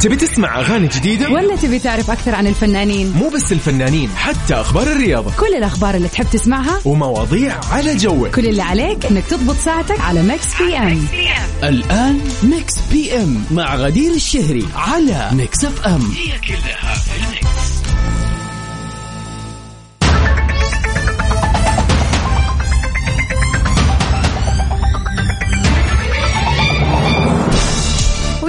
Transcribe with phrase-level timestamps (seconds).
[0.00, 4.86] تبي تسمع أغاني جديدة؟ ولا تبي تعرف أكثر عن الفنانين؟ مو بس الفنانين حتى أخبار
[4.86, 10.00] الرياضة كل الأخبار اللي تحب تسمعها ومواضيع على جوك كل اللي عليك إنك تضبط ساعتك
[10.00, 11.06] على Mix PM
[11.62, 17.53] الآن Mix PM مع غدير الشهري على Mix FM هي كلها في ال mix.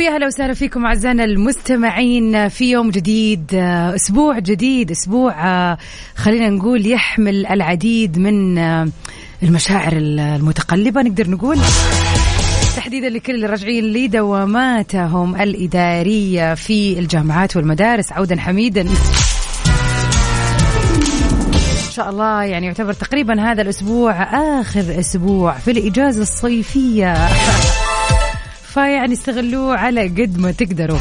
[0.05, 5.77] ويا هلا وسهلا فيكم أعزائنا المستمعين في يوم جديد آه، أسبوع جديد أسبوع آه،
[6.15, 8.87] خلينا نقول يحمل العديد من آه،
[9.43, 11.57] المشاعر المتقلبة نقدر نقول.
[12.75, 18.81] تحديدا لكل اللي راجعين لدواماتهم الإدارية في الجامعات والمدارس عودا حميدا.
[18.81, 18.89] إن
[21.91, 24.23] شاء الله يعني يعتبر تقريبا هذا الأسبوع
[24.59, 27.27] آخر أسبوع في الإجازة الصيفية.
[28.75, 30.99] فيعني استغلوه على قد ما تقدروا.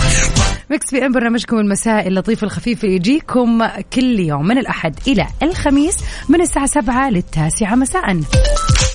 [0.71, 5.95] Mix PM برنامجكم المسائي اللطيف الخفيف اللي يجيكم كل يوم من الأحد إلى الخميس
[6.29, 8.21] من الساعة 7 للتاسعة مساء.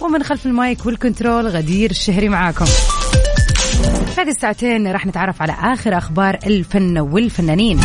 [0.01, 2.65] ومن خلف ال mic وال control غدير الشهري معاكم.
[2.65, 7.79] في هذه الساعتين راح نتعرف على آخر أخبار الفن والفنانين.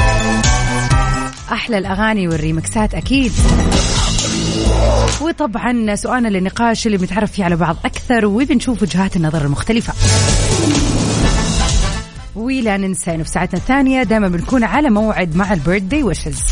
[1.52, 3.32] أحلى الأغاني والريمكسات أكيد.
[5.20, 9.92] وطبعا سؤالنا للنقاش اللي بنتعرف فيه على بعض أكثر وبنشوف وجهات النظر المختلفة.
[12.36, 16.42] ولا ننسى إنه في ساعتنا الثانية دائما بنكون على موعد مع البيرثدي ويشز.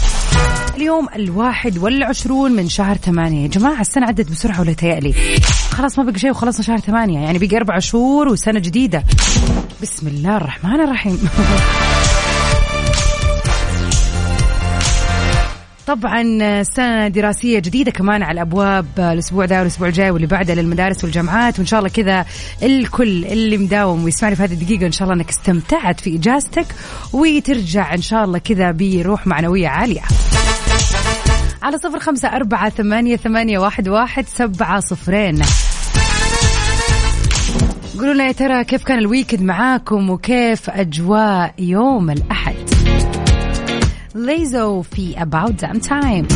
[0.76, 3.42] اليوم الواحد والعشرون من شهر ثمانية.
[3.42, 5.14] يا جماعة السنة عدت بسرعة ولا تيألي؟
[5.70, 9.04] خلاص ما بقى شيء وخلصنا شهر ثمانية يعني بقى أربع شهور وسنة جديدة.
[9.82, 11.18] بسم الله الرحمن الرحيم.
[15.86, 16.22] طبعا
[16.62, 21.66] سنة دراسية جديدة كمان على الأبواب الأسبوع ده والأسبوع الجاي واللي بعده للمدارس والجامعات وإن
[21.66, 22.26] شاء الله كذا
[22.62, 26.66] الكل اللي مداوم ويسمعني في هذه الدقيقة إن شاء الله أنك استمتعت في إجازتك
[27.12, 30.02] وترجع إن شاء الله كذا بروح معنوية عالية.
[31.62, 35.42] على صفر خمسة أربعة ثمانية, ثمانية واحد, واحد سبعة صفرين.
[37.98, 42.51] قولوا لنا يا ترى كيف كان الويكند معاكم وكيف أجواء يوم الأحد؟
[44.14, 46.26] ليزو في About Damn Time.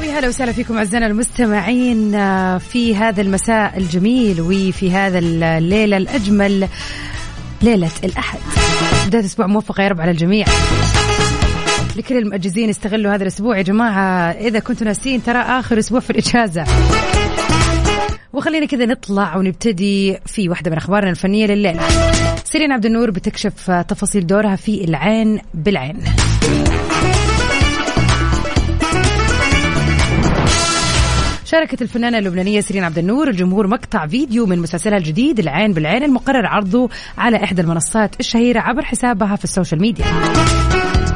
[0.00, 6.68] ويا هلا وسهلا فيكم أعزائنا المستمعين آه، في هذا المساء الجميل وفي هذا الليلة الأجمل
[7.62, 8.38] ليلة الأحد.
[9.06, 10.46] بدايه أسبوع موفقه يا رب على الجميع.
[11.96, 14.30] لكل المؤجزين استغلوا هذا الأسبوع يا جماعة.
[14.30, 16.64] إذا كنتوا ناسين ترى آخر أسبوع في الإجازة.
[18.32, 21.80] وخلينا كذا نطلع ونبتدي في واحدة من أخبارنا الفنية لليلة
[22.44, 25.98] سيرين عبد النور بتكشف تفاصيل دورها في العين بالعين.
[31.44, 36.46] شاركت الفنانة اللبنانية سيرين عبد النور الجمهور مقطع فيديو من مسلسلها الجديد العين بالعين المقرر
[36.46, 36.88] عرضه
[37.18, 40.06] على إحدى المنصات الشهيرة عبر حسابها في ال social media.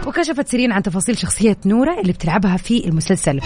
[0.07, 3.41] وكشفت سيرين عن تفاصيل شخصية نورة اللي بتلعبها في المسلسل.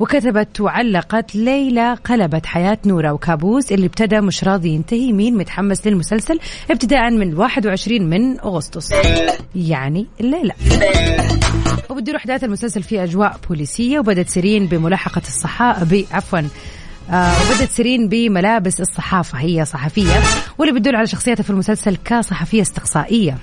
[0.00, 6.38] وكتبت وعلقت ليلى قلبت حياة نورة وكابوس اللي ابتدى مش راضي ينتهي مين متحمس للمسلسل
[6.70, 8.92] ابتداء من 21 من أغسطس.
[9.54, 10.54] يعني الليلة
[11.90, 16.40] وبتدور أحداث المسلسل في أجواء بوليسية وبدت سيرين بملاحقة الصحافة عفوا
[17.12, 19.38] وبدت سيرين بملابس الصحافة.
[19.38, 20.20] هي صحفية
[20.58, 23.38] واللي بتدل على شخصيتها في المسلسل كصحفية استقصائية.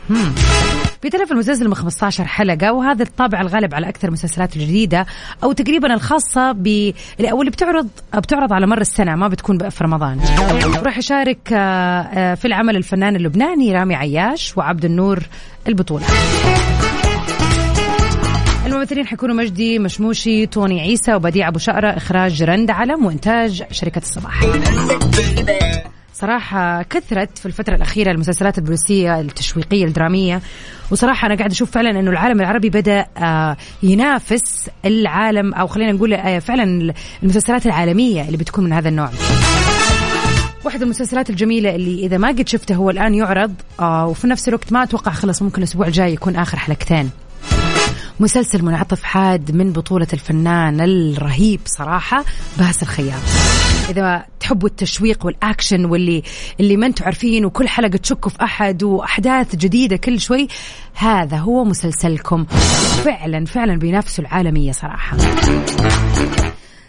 [1.03, 5.05] بيتلف المسلسل من 15 حلقة وهذا الطابع الغالب على أكثر المسلسلات الجديدة
[5.43, 10.19] أو تقريبا الخاصة ب أو اللي بتعرض بتعرض على مر السنة ما بتكون في رمضان.
[10.83, 11.57] راح يشارك آه،
[12.01, 15.19] آه، في العمل الفنان اللبناني رامي عياش وعبد النور
[15.67, 16.05] البطولة.
[18.85, 24.41] الممثلين حيكونوا مجدي مشموشي توني عيسى وبديع أبو شقرة إخراج رند علم وإنتاج شركة الصباح.
[26.13, 30.41] صراحة كثرت في الفترة الأخيرة المسلسلات البوليسية التشويقية الدرامية
[30.91, 36.13] وصراحة أنا قاعد أشوف فعلا أنه العالم العربي بدأ آه، ينافس العالم أو خلينا نقول
[36.13, 39.09] آه، فعلا المسلسلات العالمية اللي بتكون من هذا النوع.
[40.63, 44.73] واحد المسلسلات الجميلة اللي إذا ما قد شفته هو الآن يعرض آه وفي نفس الوقت
[44.73, 47.09] ما أتوقع خلص ممكن الأسبوع الجاي يكون آخر حلقتين.
[48.19, 52.25] مسلسل منعطف حاد من بطولة الفنان الرهيب صراحة
[52.57, 53.21] باسل خياط
[53.89, 56.23] إذا تحبوا التشويق والأكشن واللي
[56.59, 60.47] اللي ما أنتم عارفين وكل حلقة تشكوا في أحد وأحداث جديدة كل شوي
[60.95, 62.45] هذا هو مسلسلكم.
[63.05, 65.17] فعلا فعلا بينافسوا العالمية صراحة.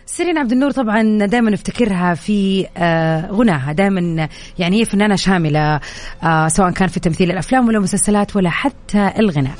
[0.06, 3.72] سيرين عبد النور طبعا دائما نفتكرها في آه، غناها.
[3.72, 5.80] دائما يعني هي فنانة شاملة
[6.22, 9.54] آه، سواء كان في تمثيل الأفلام ولا المسلسلات ولا حتى الغناء.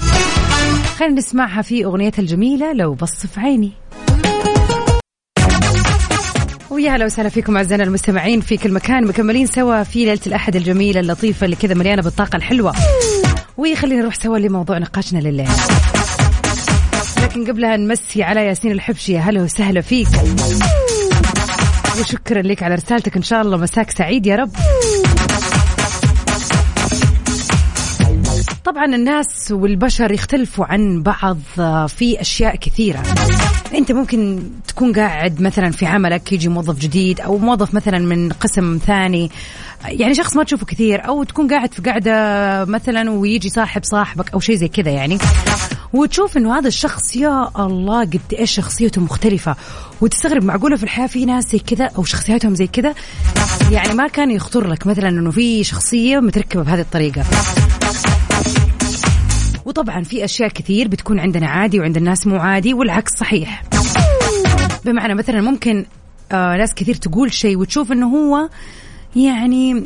[0.99, 3.73] خلينا نسمعها في أغنيتها الجميلة لو بص في عيني.
[6.71, 11.01] ويا هلا وسهلا فيكم أعزائنا المستمعين في كل مكان مكملين سوا في ليلة الأحد الجميلة
[11.01, 12.75] اللطيفة اللي كذا مليانة بالطاقة الحلوة.
[13.57, 15.49] وخلينا نروح سوا لموضوع نقاشنا لليل.
[17.23, 20.09] لكن قبلها نمسي على ياسين الحبشي يا هلا وسهلا فيك.
[22.01, 23.57] وشكرا لك على رسالتك إن شاء الله.
[23.57, 24.51] مساك سعيد يا رب.
[28.77, 31.39] طبعا الناس والبشر يختلفوا عن بعض
[31.89, 33.03] في أشياء كثيرة.
[33.75, 38.79] أنت ممكن تكون قاعد مثلا في عملك يجي موظف جديد أو موظف مثلا من قسم
[38.87, 39.31] ثاني.
[39.85, 42.13] يعني شخص ما تشوفه كثير أو تكون قاعد في قاعدة
[42.65, 45.19] مثلا ويجي صاحب صاحبك أو شيء زي كذا يعني.
[45.93, 49.57] وتشوف إنه هذا الشخص يا الله قد إيش شخصيته مختلفة.
[50.01, 52.95] وتستغرب معقولة في الحياة في ناس زي كذا أو شخصياتهم زي كذا.
[53.71, 57.25] يعني ما كان يخطر لك مثلا إنه في شخصية متركبة بهذه الطريقة.
[59.67, 63.63] وطبعا في أشياء كثير بتكون عندنا عادي وعند الناس مو عادي والعكس صحيح.
[64.85, 65.87] بمعنى مثلا ممكن
[66.33, 68.49] آه ناس كثير تقول شيء وتشوف إنه هو
[69.17, 69.85] يعني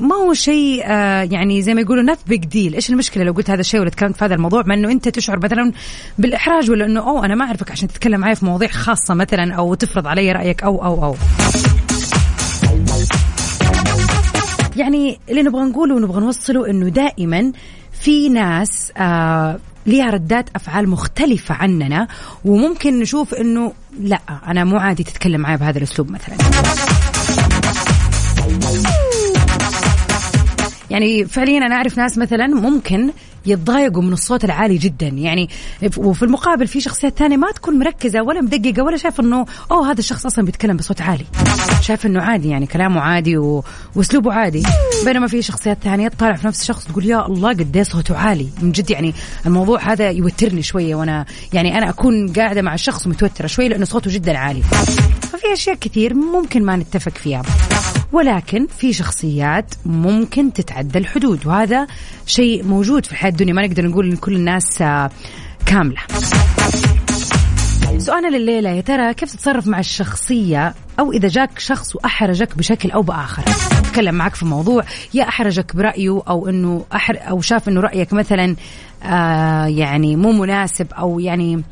[0.00, 3.50] ما هو شيء آه يعني زي ما يقولوا نف بيج ديل إيش المشكلة لو قلت
[3.50, 5.72] هذا الشيء ولا تكلمت في هذا الموضوع؟ مع إنه أنت تشعر مثلا
[6.18, 9.74] بالإحراج ولا إنه أوه أنا ما أعرفك عشان تتكلم معي في مواضيع خاصة مثلا أو
[9.74, 11.16] تفرض علي رأيك أو أو أو.
[14.76, 17.52] يعني اللي نبغى نقوله ونبغى نوصله إنه دائما
[18.04, 22.08] في ناس آه ليها ردات أفعال مختلفة عننا
[22.44, 26.36] وممكن نشوف إنه لا أنا مو عادي تتكلم معي بهذا الأسلوب مثلا.
[30.90, 33.10] يعني فعليا أنا أعرف ناس مثلا ممكن
[33.46, 35.06] يتضايقوا من الصوت العالي جدا.
[35.06, 35.48] يعني
[35.96, 39.98] وفي المقابل في شخصيات ثانية ما تكون مركزة ولا مدققة ولا شايف إنه أوه هذا
[39.98, 41.24] الشخص أصلا بيتكلم بصوت عالي.
[41.80, 43.64] شايف إنه عادي يعني كلامه عادي و...
[43.94, 44.62] وأسلوبه عادي.
[45.04, 48.48] بينما في شخصيات ثانية تطالع في نفس الشخص تقول يا الله قد إيه صوته عالي.
[48.62, 49.14] من جد يعني
[49.46, 54.10] الموضوع هذا يوترني شوية وأنا يعني أنا أكون قاعدة مع الشخص متوترة شوية لأنه صوته
[54.10, 54.62] جدا عالي.
[55.22, 57.42] ففي أشياء كثير ممكن ما نتفق فيها.
[58.14, 61.86] ولكن في شخصيات ممكن تتعدى الحدود وهذا
[62.26, 65.10] شيء موجود في الحياة الدنيا ما نقدر نقول إن كل الناس آه،
[65.66, 66.00] كاملة.
[67.98, 73.02] سؤالنا لليلة يا ترى كيف تتصرف مع الشخصية؟ أو إذا جاك شخص وأحرجك بشكل أو
[73.02, 73.42] بآخر.
[73.92, 74.84] تكلم معك في موضوع
[75.14, 78.56] يا أحرجك برأيه أو إنه أحر أو شاف إنه رأيك مثلا
[79.02, 81.62] آه يعني مو مناسب أو يعني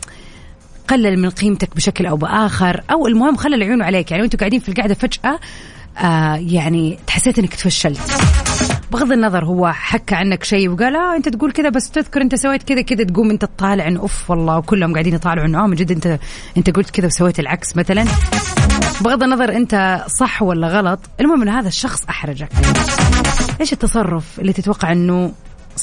[0.88, 4.10] قلل من قيمتك بشكل أو بآخر أو المهم خلى العيون عليك.
[4.10, 5.38] يعني وأنتوا قاعدين في القعدة فجأة
[5.98, 8.00] آه يعني تحسيت إنك تفشلت.
[8.92, 12.62] بغض النظر هو حكى عنك شيء وقال آه أنت تقول كذا بس تذكر أنت سويت
[12.62, 15.90] كذا كذا تقوم أنت تطالع انه أوف والله وكلهم قاعدين يطالعوا انه آه من جد
[15.92, 16.18] انت
[16.56, 18.04] أنت قلت كذا وسويت العكس مثلا.
[19.00, 22.48] بغض النظر أنت صح ولا غلط المهم إن هذا الشخص أحرجك.
[23.60, 25.32] إيش التصرف اللي تتوقع إنه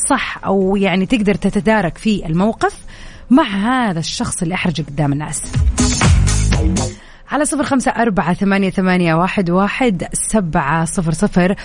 [0.10, 2.74] صح أو يعني تقدر تتدارك في الموقف
[3.30, 5.42] مع هذا الشخص اللي أحرجك قدام الناس؟
[7.32, 11.56] على صفر خمسة أربعة ثمانية, ثمانية واحد, واحد سبعة صفر صفر.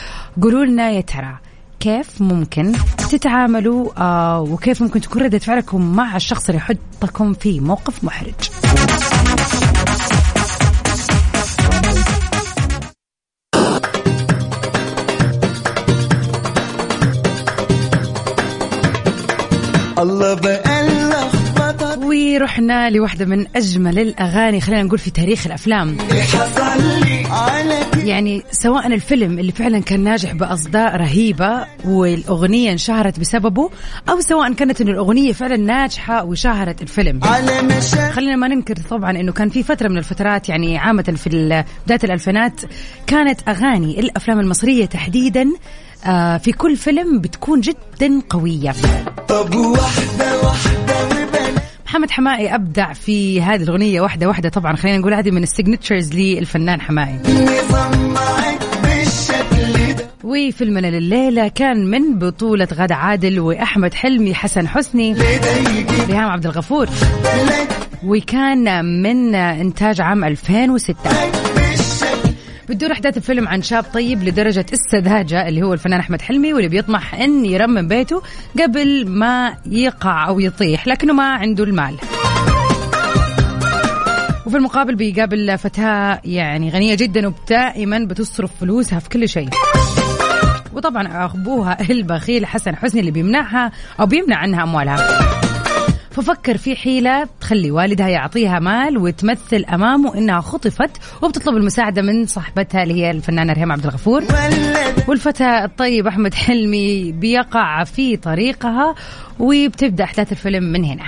[0.43, 1.39] قولوا لنا يا ترى
[1.81, 2.73] كيف ممكن
[3.11, 8.35] تتعاملوا آه وكيف ممكن تكون ردة فعلكم مع الشخص اللي يحطكم في موقف محرج.
[19.99, 20.35] الله
[22.15, 25.97] ورحنا لواحدة من أجمل الأغاني خلينا نقول في تاريخ الأفلام.
[28.05, 33.71] يعني سواء الفيلم اللي فعلا كان ناجح بأصداء رهيبة والأغنية انشهرت بسببه
[34.09, 37.21] أو سواء كانت إنه الأغنية فعلا ناجحة وشهرت الفيلم.
[38.13, 41.31] خلينا ما ننكر طبعا إنه كان في فترة من الفترات يعني عامة في
[41.87, 42.61] بداية الألفينات
[43.07, 45.49] كانت أغاني الأفلام المصرية تحديدا
[46.07, 48.73] آه، في كل فيلم بتكون جدا قوية.
[49.29, 51.24] طب واحدة واحدة
[51.95, 54.49] محمد حمائي أبدع في هذه الأغنية واحدة واحدة.
[54.49, 57.19] طبعا خلينا نقول هذه من السيجنتشرز للفنان حمائي
[60.25, 65.13] وفيلمنا لليلة كان من بطولة غادة عادل وأحمد حلمي حسن حسني
[66.09, 66.89] ريهام عبد الغفور.
[68.05, 71.44] وكان من إنتاج عام 2006
[72.69, 77.15] بتدور احداث الفيلم عن شاب طيب لدرجة السذاجه اللي هو الفنان أحمد حلمي واللي بيطمح
[77.15, 78.23] إن يرمم بيته
[78.63, 81.95] قبل ما يقع أو يطيح لكنه ما عنده المال.
[84.47, 89.49] وفي المقابل بيقابل فتاة يعني غنية جدا ودائما بتصرف فلوسها في كل شيء.
[90.73, 95.44] وطبعا أخبوها البخيل حسن حسني اللي بيمنعها أو بيمنع عنها أموالها.
[96.15, 100.91] ففكر في حيلة تخلي والدها يعطيها مال وتمثل أمامه إنها خطفت
[101.23, 104.25] وبتطلب المساعدة من صاحبتها اللي هي الفنانة ريهام عبد الغفور.
[105.09, 108.95] والفتى الطيب أحمد حلمي بيقع في طريقها
[109.39, 111.05] وبتبدأ أحداث الفيلم من هنا.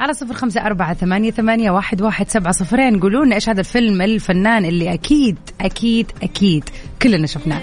[0.00, 3.00] على صفر خمسة أربعة ثمانية, ثمانية واحد, واحد سبعة صفرين.
[3.00, 6.64] قولوا لنا إيش هذا الفيلم الفنان اللي أكيد أكيد أكيد
[7.02, 7.62] كلنا شفناه.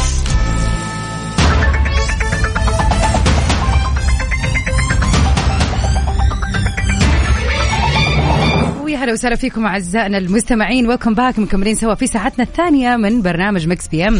[9.01, 10.87] هلا وسهلا فيكم أعزائنا المستمعين.
[10.87, 14.19] welcome back مكملين سوا في ساعتنا الثانية من برنامج Mix PM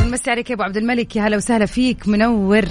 [0.00, 1.16] ونمسي عليك يا أبو عبد الملك.
[1.16, 2.08] يا هلا وسهلا فيك.
[2.08, 2.62] منور.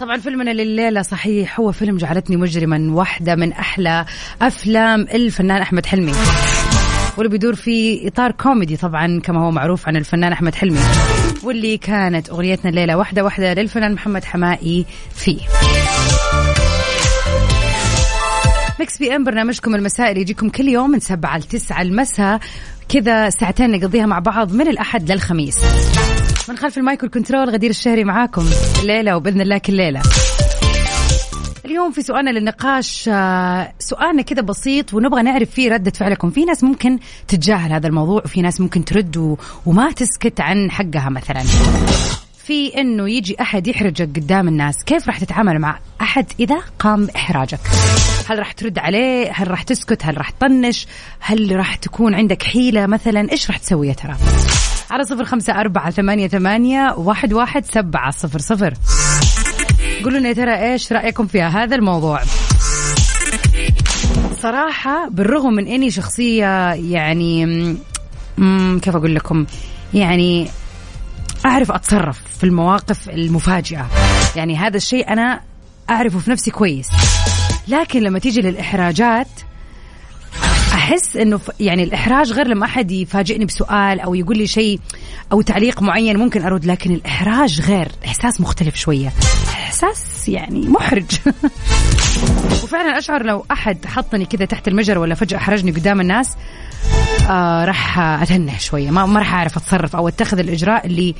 [0.00, 1.60] طبعا فيلمنا لليلة صحيح.
[1.60, 2.88] هو فيلم جعلتني مجرما.
[2.92, 4.04] واحدة من أحلى
[4.42, 6.12] أفلام الفنان أحمد حلمي.
[7.16, 10.80] واللي بيدور في إطار كوميدي طبعا كما هو معروف عن الفنان أحمد حلمي.
[11.42, 15.38] واللي كانت أغنيتنا الليلة واحدة واحدة للفنان محمد حماقي فيه.
[18.80, 22.40] Mix PM برنامجكم المسائي اللي يجيكم كل يوم من سبعة لتسعة المساء.
[22.88, 25.56] كذا ساعتين نقضيها مع بعض من الأحد للخميس.
[26.48, 28.44] من خلف ال mic وال control غدير الشهري معاكم.
[28.82, 30.02] الليلة وبإذن الله كل ليلة.
[31.64, 36.30] اليوم في سؤالنا للنقاش آه، سؤالنا كذا بسيط ونبغى نعرف فيه ردة فعلكم.
[36.30, 41.42] في ناس ممكن تتجاهل هذا الموضوع وفي ناس ممكن ترد وما تسكت عن حقها مثلا.
[42.44, 47.60] في إنه يجي أحد يحرجك قدام الناس كيف راح تتعامل مع أحد إذا قام باحراجك
[48.30, 50.86] هل راح ترد عليه؟ هل راح تسكت؟ هل راح تطنش؟
[51.20, 54.16] هل راح تكون عندك حيلة مثلا؟ إيش راح تسوي يا ترى؟
[54.90, 58.74] على صفر خمسة أربعة ثمانية, ثمانية واحد, واحد سبعة صفر صفر.
[60.04, 62.20] قولوا لنا يا ترى إيش رأيكم في هذا الموضوع؟
[64.42, 67.46] صراحة بالرغم من إني شخصية يعني
[68.82, 69.46] كيف أقول لكم؟
[69.94, 70.48] يعني
[71.46, 73.86] أعرف أتصرف في المواقف المفاجئة.
[74.36, 75.40] يعني هذا الشيء أنا
[75.90, 76.88] أعرفه في نفسي كويس.
[77.68, 79.28] لكن لما تيجي للإحراجات
[80.74, 84.80] أحس إنه ف- يعني الإحراج غير لما أحد يفاجئني بسؤال أو يقول لي شيء
[85.32, 87.88] أو تعليق معين ممكن أرد لكن الإحراج غير.
[88.06, 89.12] إحساس مختلف شوية.
[89.52, 91.04] إحساس يعني محرج.
[92.62, 96.36] وفعلا أشعر لو أحد حطني كذا تحت المجر ولا فجأة أحرجني قدام الناس
[97.30, 98.90] آه راح اتنح شوية.
[98.90, 101.14] ما, ما راح أعرف أتصرف أو أتخذ الإجراء اللي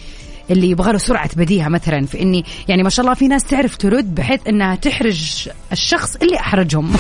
[0.50, 3.76] اللي يبغى له سرعة بديهة مثلا في اني يعني ما شاء الله في ناس تعرف
[3.76, 6.92] ترد بحيث إنها تحرج الشخص اللي أحرجهم.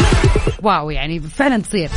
[0.62, 1.90] واو يعني فعلا تصير.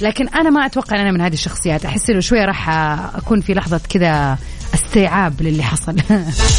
[0.00, 1.84] لكن أنا ما أتوقع ان أنا من هذه الشخصيات.
[1.84, 2.68] أحس إنه شوية راح
[3.16, 4.38] أكون في لحظة كذا
[4.74, 5.96] استيعاب للي حصل.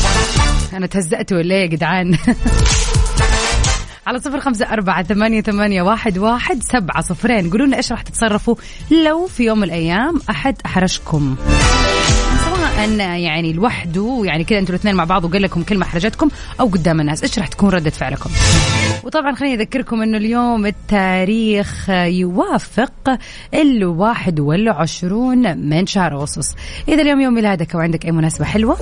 [0.78, 2.18] أنا تهزأت ولا إيه يا جدعان؟
[4.08, 7.50] على صفر خمسة أربعة ثمانية, ثمانية واحد, واحد سبعة صفرين.
[7.50, 8.56] قولوا لنا إيش راح تتصرفوا
[8.92, 11.36] لو في يوم من الأيام أحد أحرجكم.
[12.76, 16.30] سواء يعني لوحده يعني كذا أنتوا الاثنين مع بعض وقال لكم كلمة حرجتكم
[16.60, 18.30] أو قدام الناس إيش راح تكون ردة فعلكم؟
[19.04, 23.20] وطبعا خليني أذكركم إنه اليوم التاريخ يوافق
[23.54, 26.56] الواحد والعشرون من شهر أغسطس.
[26.88, 28.78] إذا اليوم يوم ميلادك أو عندك أي مناسبة حلوة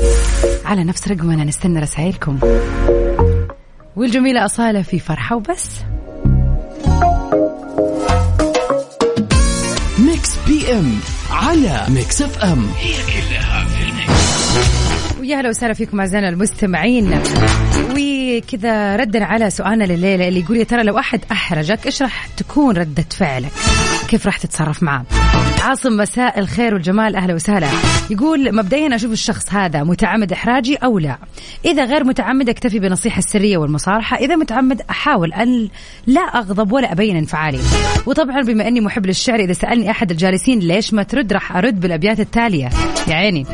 [0.66, 2.40] على نفس رقمنا نستنى رسائلكم.
[3.96, 5.66] والجميلة أصالة في فرحة وبس.
[10.00, 10.94] Mix PM
[11.32, 12.66] على Mix FM.
[12.80, 13.53] هي كلها.
[15.24, 17.20] ويا هلا وسهلا فيكم أعزائنا المستمعين.
[17.92, 22.78] وكذا ردا على سؤالنا لليلة اللي يقول يا ترى لو أحد أحرجك إيش راح تكون
[22.78, 23.52] ردة فعلك؟
[24.08, 25.06] كيف راح تتصرف معاه؟
[25.62, 27.68] عاصم مساء الخير والجمال أهلا وسهلا.
[28.10, 31.18] يقول مبدئيا أشوف الشخص هذا متعمد إحراجي أو لا؟
[31.66, 35.70] إذا غير متعمد أكتفي بنصيحة السريه والمصارحة إذا متعمد أحاول أن
[36.08, 37.60] لا أغضب ولا أبين انفعالي.
[38.06, 42.20] وطبعا بما أني محب للشعر إذا سألني أحد الجالسين ليش ما ترد راح أرد بالأبيات
[42.20, 42.70] التالية.
[43.08, 43.46] يا عيني.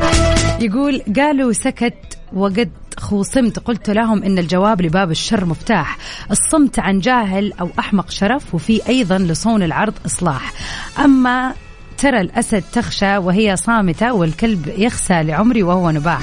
[0.62, 3.60] يقول قالوا سكت وقد خوصمت.
[3.60, 5.98] قلت لهم إن الجواب لباب الشر مفتاح.
[6.32, 10.54] الصمت عن جاهل أو أحمق شرف وفي أيضا لصون العرض إصلاح.
[11.00, 11.54] أما
[11.98, 16.22] ترى الأسد تخشى وهي صامتة والكلب يخسى لعمري وهو نباح.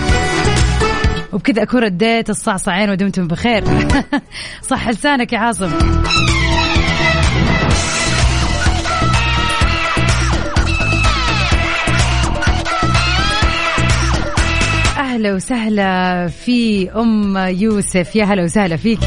[1.32, 3.64] وبكذا أكون رديت الصعصعين ودمتم بخير.
[4.70, 5.70] صح لسانك يا عاصم.
[15.34, 18.16] وسهلا في أم يوسف.
[18.16, 18.98] يا هلا وسهلا فيك.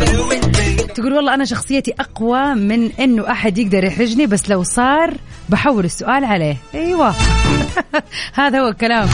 [0.95, 5.13] تقول والله أنا شخصيتي أقوى من إنه أحد يقدر يحرجني بس لو صار
[5.49, 6.57] بحول السؤال عليه.
[6.75, 7.15] أيوه.
[8.33, 9.07] هذا هو الكلام.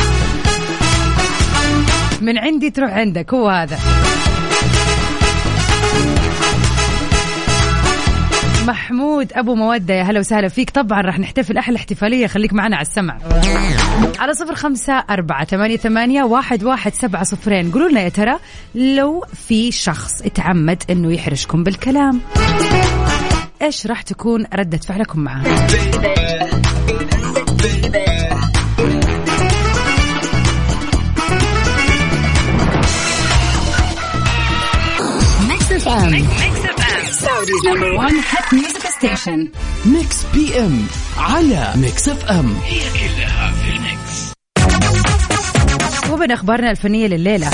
[2.21, 3.77] من عندي تروح عندك هو هذا.
[8.65, 9.93] محمود أبو مودة.
[9.93, 10.69] يا هلا وسهلا فيك.
[10.69, 11.57] طبعا راح نحتفل.
[11.57, 12.27] أحلى احتفالية.
[12.27, 13.17] خليك معنا على السمع.
[14.19, 17.71] على صفر خمسة أربعة ثمانية, ثمانية واحد, واحد سبعة صفرين.
[17.71, 18.35] قولوا لنا يا ترى
[18.75, 22.21] لو في شخص اتعمد إنه يحرجكم بالكلام
[23.61, 25.43] إيش راح تكون ردة فعلكم معاه
[35.49, 36.13] Mix FM
[37.45, 39.49] Saudi's number one hit music station.
[39.85, 40.87] Mix PM
[41.17, 44.33] على Mix FM هي كلها في ال mix.
[46.11, 47.49] ومن أخبارنا الفنية لليلة.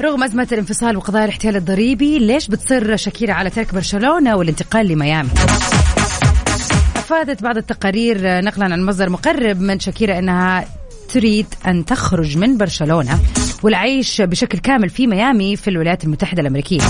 [0.00, 5.30] رغم أزمة الانفصال وقضايا الاحتيال الضريبي ليش بتصر شاكيرا على ترك برشلونة والانتقال لميامي؟
[6.96, 10.64] أفادت بعض التقارير نقلا عن مصدر مقرب من شاكيرا أنها
[11.12, 13.18] تريد أن تخرج من برشلونة
[13.62, 16.80] والعيش بشكل كامل في ميامي في الولايات المتحدة الأمريكية.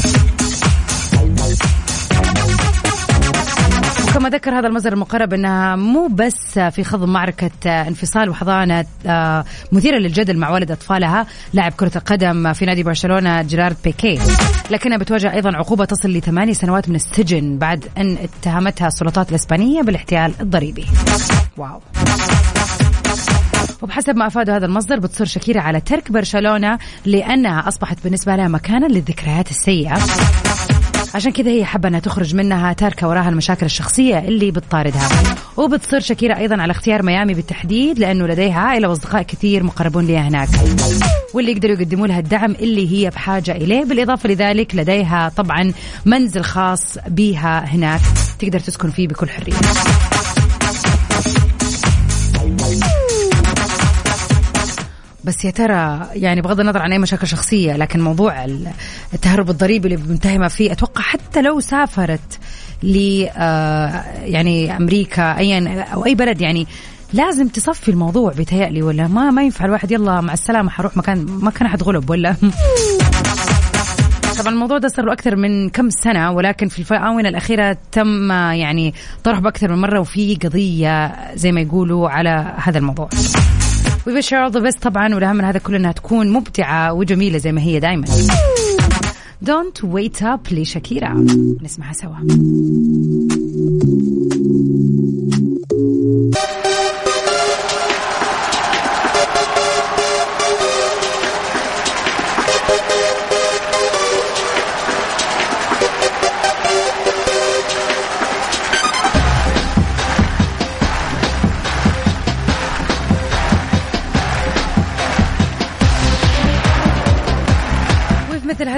[4.19, 9.99] وكما ذكر هذا المصدر المقرب إنها مو بس في خضم معركة انفصال وحضانة آه، مثيره
[9.99, 14.19] للجدل مع والد أطفالها لاعب كرة القدم في نادي برشلونة جيرارد بيكي.
[14.71, 20.33] لكنها بتواجه أيضا عقوبة تصل لثماني سنوات من السجن بعد أن اتهمتها السلطات الإسبانية بالاحتيال
[20.41, 20.87] الضريبي.
[21.57, 21.81] واو.
[23.83, 28.87] وبحسب ما افاد هذا المصدر بتصر شاكيرا على ترك برشلونة لأنها أصبحت بالنسبة لها مكانا
[28.87, 29.99] للذكريات السيئة.
[31.15, 35.09] عشان كذا هي حابة إنها تخرج منها تاركة وراها المشاكل الشخصية اللي بتطاردها.
[35.57, 40.49] وبتصر شاكيرا أيضا على اختيار ميامي بالتحديد لأنه لديها عائلة وأصدقاء كثير مقربون لها هناك.
[41.35, 43.85] واللي يقدروا يقدموا لها الدعم اللي هي بحاجة إليه.
[43.85, 45.73] بالإضافة لذلك لديها طبعا
[46.07, 48.01] منزل خاص بها هناك.
[48.39, 49.55] تقدر تسكن فيه بكل حرية.
[55.29, 58.47] بس يا ترى يعني بغض النظر عن أي مشاكل شخصية لكن موضوع
[59.15, 62.39] التهرب الضريبي اللي متهمه فيه أتوقع حتى لو سافرت
[62.83, 66.67] ل آه، يعني أمريكا ايا أو أي بلد يعني
[67.13, 71.51] لازم تصفي الموضوع بيتهيألي ولا ما ما ينفع الواحد يلا مع السلامة حروح مكان ما
[71.51, 72.37] كان احد غلب ولا؟
[74.39, 78.95] طبعا الموضوع ده صار له أكثر من كم سنة ولكن في الاونه الأخيرة تم يعني
[79.25, 83.09] طرحه بأكثر من مرة وفي قضية زي ما يقولوا على هذا الموضوع.
[84.09, 84.83] وي her all the best.
[84.83, 88.05] طبعا والأهم من هذا كله إنها تكون مبدعة وجميلة زي ما هي دائما
[89.45, 91.27] Don't wait up لشاكيرا.
[91.63, 92.17] نسمعها سوا.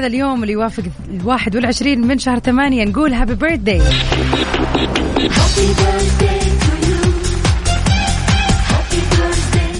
[0.00, 2.84] هذا اليوم اللي يوافق الواحد والعشرين من شهر ثمانية.
[2.84, 3.80] نقول happy birthday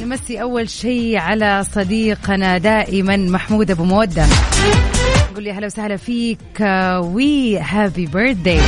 [0.03, 4.27] نمسي أول شيء على صديقنا دائما محمود أبو مودة.
[5.31, 6.39] نقول لي أهلا وسهلا فيك.
[7.01, 8.61] وي happy birthday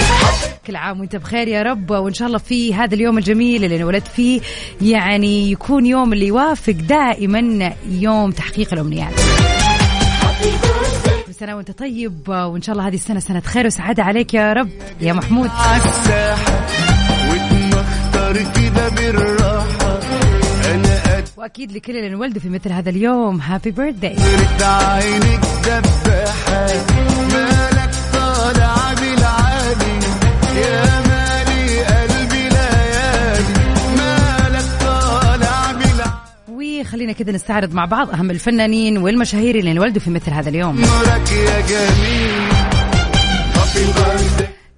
[0.67, 1.91] كل عام وانت بخير يا رب.
[1.91, 4.41] وإن شاء الله في هذا اليوم الجميل اللي انولدت فيه
[4.81, 9.13] يعني يكون يوم اللي يوافق دائما يوم تحقيق الأمنيات.
[11.43, 14.69] سنة وانت طيب وإن شاء الله هذه السنة سنة خير وسعادة عليك يا رب
[15.01, 15.51] يا محمود.
[21.37, 24.17] وأكيد لكل اللي انولدوا في مثل هذا اليوم هابي بيرثداي
[24.61, 25.41] عينك
[27.33, 27.95] مالك
[29.01, 29.99] بالعالي
[37.03, 40.83] وخلينا كذا نستعرض مع بعض أهم الفنانين والمشاهير اللي انولدوا في مثل هذا اليوم.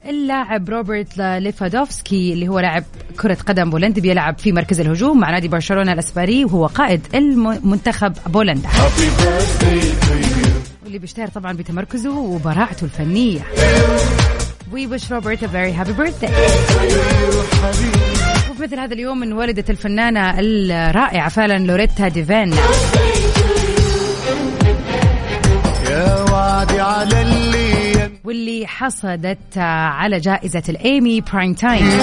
[0.09, 2.85] اللاعب روبرت ليفادوفسكي اللي هو لاعب
[3.21, 8.69] كرة قدم بولندي بيلعب في مركز الهجوم مع نادي برشلونة الأسباني وهو قائد المنتخب بولندا.
[10.85, 13.41] واللي بيشتهر طبعا بتمركزه وبراعته الفنية.
[14.73, 16.33] We wish Robert a very happy birthday.
[18.65, 22.53] مثل هذا اليوم انولدت الفنانة الرائعة فعلا لوريتا ديفين.
[25.91, 31.99] يا وعدي على اللي واللي حصدت على جائزة ال Emmy Prime Time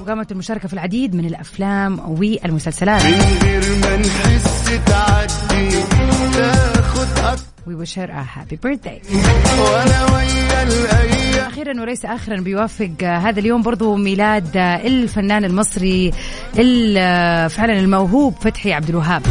[0.00, 3.04] وقامت بالمشاركة في العديد من الأفلام والمسلسلات.
[3.04, 5.70] من غير ما نحس تعدي
[6.32, 7.57] تاخد أكتر.
[7.68, 8.22] We wish her a
[11.46, 16.12] أخيرا وليس اخرا بيوافق هذا اليوم برضو ميلاد الفنان المصري
[16.58, 19.22] ال- فعلا الموهوب فتحي عبد الوهاب.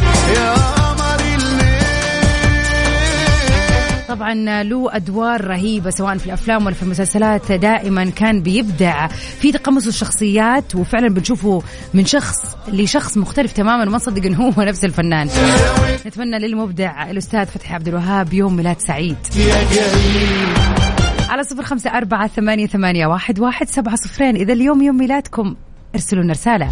[4.07, 9.87] طبعا له أدوار رهيبة سواء في الأفلام ولا في المسلسلات دائما كان بيبدع في تقمص
[9.87, 11.61] الشخصيات وفعلا بنشوفه
[11.93, 12.35] من شخص
[12.67, 15.29] لشخص مختلف تماما ما نصدق إنه هو نفس الفنان.
[16.05, 19.17] نتمنى للمبدع الأستاذ فتحي عبد الوهاب يوم ميلاد سعيد.
[21.29, 24.35] على صفر خمسة أربعة ثمانية, ثمانية واحد, واحد سبعة صفرين.
[24.35, 25.55] إذا اليوم يوم ميلادكم
[25.95, 26.69] ارسلوا لنا رسالة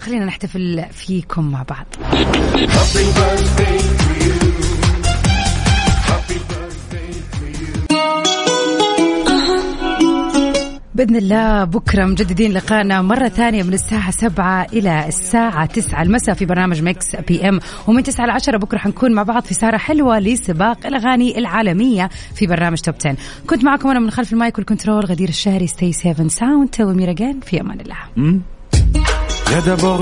[0.00, 1.86] خلينا نحتفل فيكم مع بعض.
[10.98, 16.02] بإذن الله بكرة مجددين لقائنا مرة ثانية من الساعة سبعة إلى الساعة تسعة.
[16.02, 20.18] المساء في برنامج Mix PM ومن تسعة لعشرة بكرة حنكون مع بعض في سهرة حلوة
[20.18, 24.68] لسباق الأغاني العالمية في برنامج Top 10 كنت معكم أنا من خلف ال mic وال
[24.68, 28.40] control غدير الشهري stay safe and sound وميرا في أمان الله.
[29.50, 29.96] دابا